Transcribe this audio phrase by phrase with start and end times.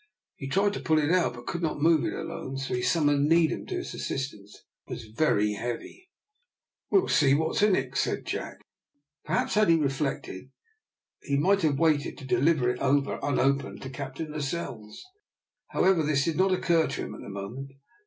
[0.35, 3.29] He tried to pull it out, but could not move it alone, so he summoned
[3.29, 4.63] Needham to his assistance.
[4.87, 6.09] It was very heavy.
[6.89, 8.61] "We'll see what is in it," said Jack.
[9.25, 10.49] Perhaps had he reflected,
[11.21, 15.05] he might have waited to deliver it over unopened to Captain Lascelles.
[15.67, 17.73] However, this did not occur to him at the moment.